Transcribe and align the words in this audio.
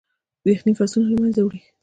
يخني 0.51 0.73
فصلونه 0.79 1.09
له 1.11 1.17
منځه 1.23 1.39
وړي. 1.43 1.61